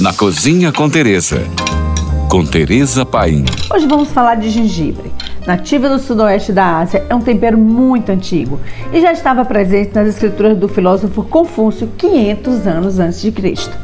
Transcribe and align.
na 0.00 0.14
Cozinha 0.14 0.72
com 0.72 0.88
Teresa. 0.88 1.42
Com 2.30 2.42
Teresa 2.42 3.04
Paim. 3.04 3.44
Hoje 3.70 3.86
vamos 3.86 4.10
falar 4.10 4.36
de 4.36 4.48
gengibre. 4.48 5.12
Nativa 5.46 5.90
do 5.90 5.98
sudoeste 5.98 6.52
da 6.52 6.78
Ásia, 6.78 7.04
é 7.06 7.14
um 7.14 7.20
tempero 7.20 7.58
muito 7.58 8.10
antigo 8.10 8.58
e 8.94 9.00
já 9.00 9.12
estava 9.12 9.44
presente 9.44 9.94
nas 9.94 10.08
escrituras 10.08 10.56
do 10.56 10.68
filósofo 10.68 11.22
Confúcio 11.24 11.86
500 11.98 12.66
anos 12.66 12.98
antes 12.98 13.20
de 13.20 13.30
Cristo. 13.30 13.76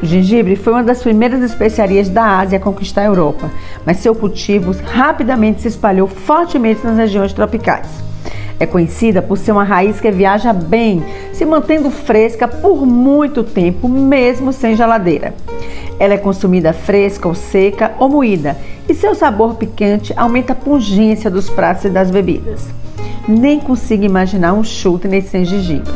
O 0.00 0.06
gengibre 0.06 0.54
foi 0.54 0.72
uma 0.72 0.84
das 0.84 1.02
primeiras 1.02 1.42
especiarias 1.42 2.08
da 2.08 2.38
Ásia 2.38 2.58
a 2.58 2.62
conquistar 2.62 3.02
a 3.02 3.06
Europa, 3.06 3.50
mas 3.84 3.96
seu 3.96 4.14
cultivo 4.14 4.72
rapidamente 4.84 5.62
se 5.62 5.68
espalhou 5.68 6.06
fortemente 6.06 6.86
nas 6.86 6.96
regiões 6.96 7.32
tropicais. 7.32 7.88
É 8.58 8.64
conhecida 8.64 9.20
por 9.20 9.36
ser 9.36 9.52
uma 9.52 9.64
raiz 9.64 10.00
que 10.00 10.10
viaja 10.10 10.52
bem, 10.52 11.04
se 11.36 11.44
mantendo 11.44 11.90
fresca 11.90 12.48
por 12.48 12.86
muito 12.86 13.44
tempo, 13.44 13.88
mesmo 13.90 14.54
sem 14.54 14.74
geladeira. 14.74 15.34
Ela 15.98 16.14
é 16.14 16.18
consumida 16.18 16.72
fresca 16.72 17.28
ou 17.28 17.34
seca 17.34 17.92
ou 17.98 18.08
moída, 18.08 18.56
e 18.88 18.94
seu 18.94 19.14
sabor 19.14 19.56
picante 19.56 20.14
aumenta 20.16 20.54
a 20.54 20.56
pungência 20.56 21.30
dos 21.30 21.50
pratos 21.50 21.84
e 21.84 21.90
das 21.90 22.10
bebidas. 22.10 22.66
Nem 23.28 23.60
consigo 23.60 24.02
imaginar 24.02 24.54
um 24.54 24.64
chutney 24.64 25.20
sem 25.20 25.44
gengibre. 25.44 25.92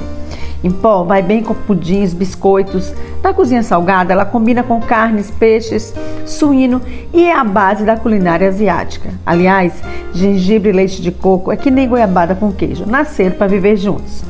Em 0.63 0.71
pó, 0.71 1.05
vai 1.05 1.23
bem 1.23 1.43
com 1.43 1.55
pudins, 1.55 2.13
biscoitos. 2.13 2.93
Na 3.23 3.33
cozinha 3.33 3.63
salgada, 3.63 4.13
ela 4.13 4.27
combina 4.27 4.63
com 4.63 4.79
carnes, 4.79 5.31
peixes, 5.31 5.95
suíno 6.27 6.83
e 7.15 7.25
é 7.25 7.33
a 7.35 7.45
base 7.45 7.83
da 7.83 7.97
culinária 7.97 8.47
asiática. 8.47 9.09
Aliás, 9.25 9.73
gengibre 10.13 10.69
e 10.69 10.73
leite 10.73 11.01
de 11.01 11.11
coco 11.11 11.51
é 11.51 11.57
que 11.57 11.71
nem 11.71 11.89
goiabada 11.89 12.35
com 12.35 12.53
queijo, 12.53 12.85
nasceram 12.85 13.37
para 13.37 13.47
viver 13.47 13.79
juntos. 13.79 14.23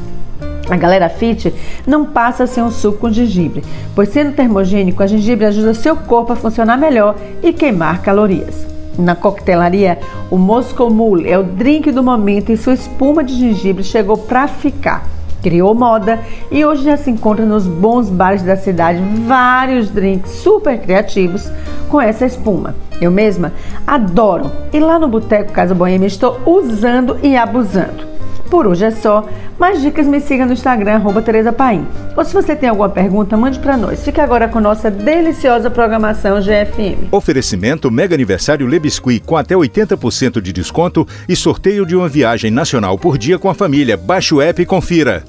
A 0.70 0.76
galera 0.76 1.08
fit 1.08 1.52
não 1.84 2.06
passa 2.06 2.46
sem 2.46 2.62
um 2.62 2.70
suco 2.70 2.98
com 2.98 3.12
gengibre, 3.12 3.64
pois 3.94 4.08
sendo 4.10 4.34
termogênico, 4.34 5.02
a 5.02 5.06
gengibre 5.06 5.44
ajuda 5.44 5.74
seu 5.74 5.96
corpo 5.96 6.32
a 6.32 6.36
funcionar 6.36 6.78
melhor 6.78 7.16
e 7.42 7.52
queimar 7.52 8.00
calorias. 8.02 8.66
Na 8.96 9.16
coquetelaria, 9.16 9.98
o 10.30 10.38
Moscow 10.38 10.88
Mule 10.88 11.28
é 11.28 11.36
o 11.36 11.42
drink 11.42 11.90
do 11.90 12.02
momento 12.02 12.52
e 12.52 12.56
sua 12.56 12.74
espuma 12.74 13.24
de 13.24 13.34
gengibre 13.34 13.82
chegou 13.82 14.16
para 14.16 14.46
ficar 14.46 15.06
criou 15.42 15.74
moda 15.74 16.20
e 16.50 16.64
hoje 16.64 16.84
já 16.84 16.96
se 16.96 17.10
encontra 17.10 17.44
nos 17.44 17.66
bons 17.66 18.08
bares 18.08 18.42
da 18.42 18.56
cidade 18.56 19.02
vários 19.26 19.90
drinks 19.90 20.30
super 20.32 20.78
criativos 20.78 21.50
com 21.88 22.00
essa 22.00 22.26
espuma. 22.26 22.74
Eu 23.00 23.10
mesma 23.10 23.52
adoro 23.86 24.50
e 24.72 24.78
lá 24.78 24.98
no 24.98 25.08
Boteco 25.08 25.52
Casa 25.52 25.74
Boêmia 25.74 26.06
estou 26.06 26.38
usando 26.44 27.18
e 27.22 27.36
abusando. 27.36 28.09
Por 28.50 28.66
hoje 28.66 28.84
é 28.84 28.90
só. 28.90 29.26
Mais 29.58 29.80
dicas 29.80 30.06
me 30.06 30.20
siga 30.20 30.44
no 30.44 30.52
Instagram, 30.52 30.94
arroba 30.94 31.22
Tereza 31.22 31.52
Paim. 31.52 31.86
Ou 32.16 32.24
se 32.24 32.34
você 32.34 32.56
tem 32.56 32.68
alguma 32.68 32.88
pergunta, 32.88 33.36
mande 33.36 33.58
para 33.60 33.76
nós. 33.76 34.02
Fique 34.02 34.20
agora 34.20 34.48
com 34.48 34.60
nossa 34.60 34.90
deliciosa 34.90 35.70
programação 35.70 36.40
GFM. 36.40 37.08
Oferecimento 37.12 37.90
Mega 37.90 38.14
Aniversário 38.14 38.66
Le 38.66 38.78
Biscuit 38.78 39.20
com 39.24 39.36
até 39.36 39.54
80% 39.54 40.40
de 40.40 40.52
desconto 40.52 41.06
e 41.28 41.36
sorteio 41.36 41.86
de 41.86 41.94
uma 41.94 42.08
viagem 42.08 42.50
nacional 42.50 42.98
por 42.98 43.16
dia 43.16 43.38
com 43.38 43.48
a 43.48 43.54
família. 43.54 43.96
Baixe 43.96 44.34
o 44.34 44.42
app 44.42 44.60
e 44.60 44.66
confira. 44.66 45.22